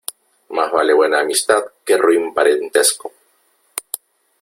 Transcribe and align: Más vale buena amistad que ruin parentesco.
Más 0.49 0.71
vale 0.71 0.93
buena 0.93 1.19
amistad 1.19 1.63
que 1.85 1.95
ruin 1.95 2.33
parentesco. 2.33 3.13